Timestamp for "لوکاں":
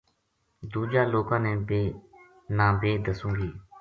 1.13-1.39